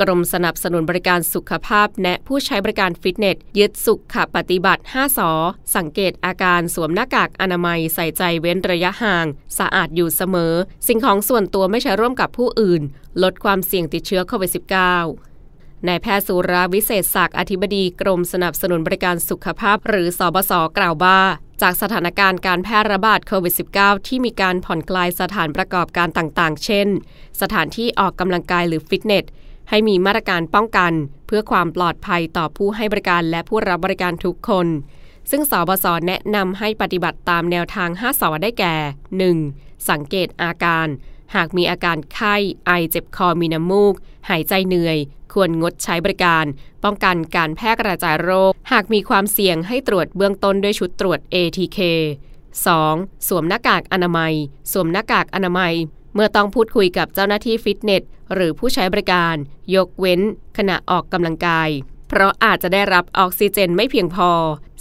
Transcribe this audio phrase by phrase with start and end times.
[0.00, 5.30] กรมสนับสนุนบริการสุขภาพ แนะผู้ใช้บริการฟิตเนส ยึดสุขปฏิบัติ 5 สอ
[5.76, 9.26] สังเกตอาการสวมหน้ากากอนามัยใส่ใจเว้นระยะห่าง
[9.58, 10.54] สะอาดอยู่เสมอ
[10.86, 12.82] สิ่งของส่วนตัวไม่ใช้ร่วมกับผู้อื่น
[13.22, 21.20] ลดความเสี่ยงติดเชื้อโควิด -19 นายแพทย์สุราวิเศษศักดิ์อธิบดีกรมสนับสนุนบริการสุขภาพ หรือสบศกล่าวว่า
[21.62, 26.88] จากสถานการณ์การแพร่ระบาดโควิด -19 ที่มีการผ่อนคลายสถานประกอบการต่างๆ เช่น
[27.40, 29.24] สถานที่ออกกำลังกายหรือฟิตเนส
[29.70, 30.92] ให้มีมาตรการป้องกัน
[31.26, 34.66] เพื่อความปลอดภัยต่อผู้ให้บริการและผู้รับบริการทุกคน
[35.30, 38.74] ซึ่งสบศแนะนำให้ปฏิบัติตามแนวทาง 5สอได้แก่
[39.34, 39.88] 1.
[39.90, 40.86] สังเกตอาการ
[41.34, 42.34] หากมีอาการไข้
[42.66, 43.94] ไอเจ็บคอมีน้ำมูก
[44.28, 44.98] หายใจเหนื่อย
[45.32, 46.44] ควรงดใช้บริการ
[46.84, 51.78] ป้องกันการแพร่กระจายโรค หากมีความเสี่ยงให้ตรวจเบื้องต้นด้วยชุดตรวจ ATK
[52.54, 53.28] 2.
[53.28, 54.32] สวมหน้ากากอนามัย
[54.72, 55.74] สวมหน้ากากอนามัย
[56.16, 58.02] เมื่อต้องพูดคุยกับเจ้าหน้าที่ฟิตเนส
[58.34, 59.36] หรือผู้ใช้บริการ
[59.74, 60.20] ยกเว้น
[60.58, 61.68] ขณะออกกำลังกาย
[62.08, 64.30] เพราะอาจจะได้รับออกซิเจนไม่เพียงพอ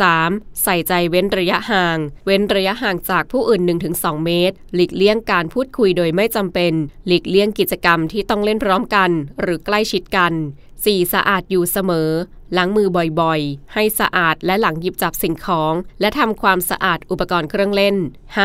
[0.00, 0.62] 3.
[0.62, 3.62] ใส่ใจเว้นระยะห่าง เว้นระยะห่างจากผู้อื่น
[3.94, 6.72] 1-2 เมตร หลีกเลี่ยงการพูดคุยโดยไม่จำเป็น
[7.06, 10.32] หลีกเลี่ยงกิจกรรมที่ต้องเล่นพร้อมกัน หรือใกล้ชิดกัน
[10.72, 11.12] 4.
[11.12, 12.10] สะอาดอยู่เสมอ
[12.56, 12.88] ล้างมือ
[13.20, 17.96] บ่อยๆ ให้สะอาดและหลังหยิบจับสิ่งของ และทำความสะอาดอุปกรณ์เครื่องเล่น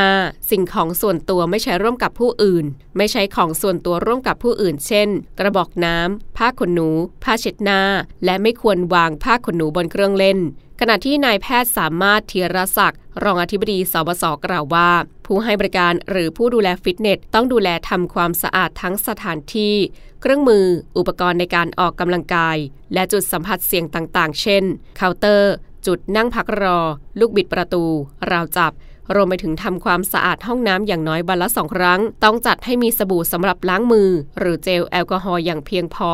[0.02, 0.52] 5.
[0.52, 2.66] สิ่งของส่วนตัวไม่ใช้ร่วมกับผู้อื่น
[2.98, 6.90] ไม่ใช้ของส่วนตัวร่วมกับผู้อื่น เช่น กระบอกน้ำผ้าขนหนู
[7.24, 7.82] ผ้าเช็ดหน้า
[8.26, 10.40] และไม่ควรวางผ้าขนหนูบนเครื่องเล่น
[10.84, 14.90] ขณะที่นายแพทย์สามารถเทียรศักดิ์รองอธิบดีสบศกล่าวว่า
[15.26, 19.76] ผู้ให้บริการหรือผู้ดูแลฟิตเนส ต้องดูแลทำความสะอาดทั้งสถานที่
[20.22, 20.66] เครื่องมือ
[20.98, 22.58] อุปกรณ์ในการออกกำลังกาย
[22.94, 24.64] และจุดสัมผัสเสี่ยงต่างๆ เช่น
[24.98, 25.54] เคาน์เตอร์
[25.88, 26.80] จุดนั่งพักรอ
[27.20, 27.84] ลูกบิดประตู
[28.32, 28.72] ราวจับ
[29.16, 36.12] รวมไปถึงทำความสะอาดห้องน้ำอย่างน้อยวันละสองครั้ง ต้องจัดให้มีสบู่สำหรับล้างมือ หรือเจลแอลกอฮอล์อย่างเพียงพอ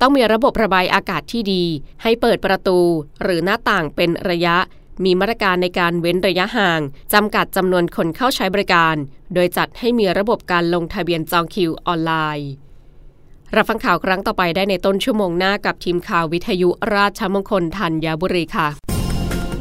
[0.00, 1.64] ต้องมีระบบระบายอากาศที่ดี
[2.02, 2.78] ให้เปิดประตู
[3.22, 4.56] หรือหน้าต่างเป็นระยะ
[5.04, 6.80] มีมาตรการในการเว้นระยะห่าง
[7.12, 8.96] จำกัดจำนวนคนเข้าใช้บริการ
[9.34, 12.50] โดยจัดให้มีระบบการลงทะเบียนจองคิวออนไลน์
[13.56, 18.89] รับฟังข่าวครั้งต่อไปได้ในต้นชั่วโมงหน้ากับทีมข่าววิทยุราชมงคลธัญบุรีค่ะ